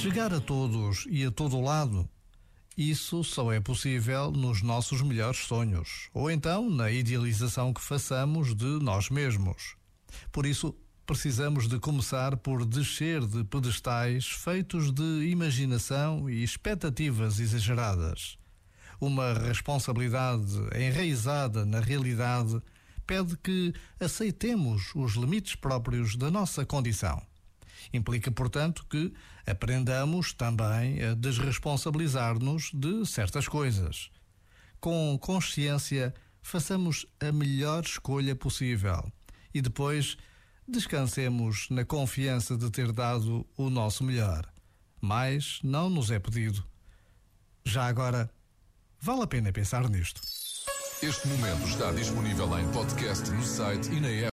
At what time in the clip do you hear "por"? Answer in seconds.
10.30-10.46, 12.36-12.64